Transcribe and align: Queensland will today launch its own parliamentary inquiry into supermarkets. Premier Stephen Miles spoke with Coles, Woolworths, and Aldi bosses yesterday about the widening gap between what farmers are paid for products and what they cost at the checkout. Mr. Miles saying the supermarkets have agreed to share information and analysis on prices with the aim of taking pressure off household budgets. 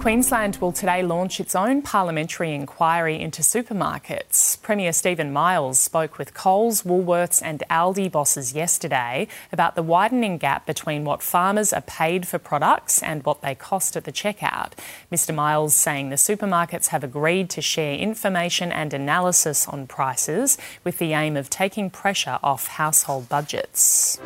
Queensland 0.00 0.56
will 0.62 0.72
today 0.72 1.02
launch 1.02 1.40
its 1.40 1.54
own 1.54 1.82
parliamentary 1.82 2.54
inquiry 2.54 3.20
into 3.20 3.42
supermarkets. 3.42 4.60
Premier 4.62 4.94
Stephen 4.94 5.30
Miles 5.30 5.78
spoke 5.78 6.16
with 6.16 6.32
Coles, 6.32 6.84
Woolworths, 6.84 7.42
and 7.44 7.62
Aldi 7.68 8.10
bosses 8.10 8.54
yesterday 8.54 9.28
about 9.52 9.74
the 9.74 9.82
widening 9.82 10.38
gap 10.38 10.64
between 10.64 11.04
what 11.04 11.22
farmers 11.22 11.70
are 11.74 11.82
paid 11.82 12.26
for 12.26 12.38
products 12.38 13.02
and 13.02 13.22
what 13.26 13.42
they 13.42 13.54
cost 13.54 13.94
at 13.94 14.04
the 14.04 14.12
checkout. 14.12 14.72
Mr. 15.12 15.34
Miles 15.34 15.74
saying 15.74 16.08
the 16.08 16.16
supermarkets 16.16 16.86
have 16.86 17.04
agreed 17.04 17.50
to 17.50 17.60
share 17.60 17.94
information 17.96 18.72
and 18.72 18.94
analysis 18.94 19.68
on 19.68 19.86
prices 19.86 20.56
with 20.82 20.96
the 20.96 21.12
aim 21.12 21.36
of 21.36 21.50
taking 21.50 21.90
pressure 21.90 22.38
off 22.42 22.68
household 22.68 23.28
budgets. 23.28 24.18